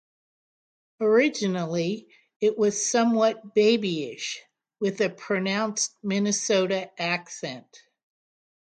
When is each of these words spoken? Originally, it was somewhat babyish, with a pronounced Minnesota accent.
Originally, 0.99 2.07
it 2.39 2.57
was 2.57 2.89
somewhat 2.89 3.53
babyish, 3.53 4.41
with 4.79 4.99
a 4.99 5.11
pronounced 5.11 5.95
Minnesota 6.01 6.89
accent. 6.99 7.83